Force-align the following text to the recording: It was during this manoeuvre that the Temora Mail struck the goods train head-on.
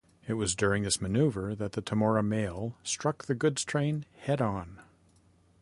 It 0.27 0.33
was 0.33 0.55
during 0.55 0.81
this 0.81 0.99
manoeuvre 0.99 1.53
that 1.57 1.73
the 1.73 1.81
Temora 1.83 2.25
Mail 2.25 2.75
struck 2.81 3.25
the 3.25 3.35
goods 3.35 3.63
train 3.63 4.05
head-on. 4.21 4.81